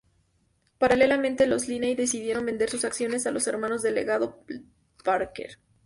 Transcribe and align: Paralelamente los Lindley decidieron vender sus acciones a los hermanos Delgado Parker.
Paralelamente 0.79 1.45
los 1.45 1.67
Lindley 1.67 1.93
decidieron 1.93 2.47
vender 2.47 2.71
sus 2.71 2.85
acciones 2.85 3.27
a 3.27 3.31
los 3.31 3.45
hermanos 3.45 3.83
Delgado 3.83 4.43
Parker. 5.03 5.59